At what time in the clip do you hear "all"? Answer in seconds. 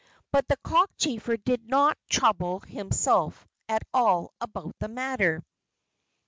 3.93-4.33